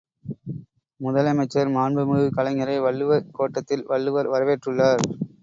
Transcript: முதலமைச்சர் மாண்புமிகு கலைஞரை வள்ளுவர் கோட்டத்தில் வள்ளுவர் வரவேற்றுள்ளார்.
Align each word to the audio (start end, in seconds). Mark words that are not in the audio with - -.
முதலமைச்சர் 0.99 1.69
மாண்புமிகு 1.75 2.25
கலைஞரை 2.37 2.79
வள்ளுவர் 2.79 3.29
கோட்டத்தில் 3.31 3.87
வள்ளுவர் 3.87 4.33
வரவேற்றுள்ளார். 4.33 5.05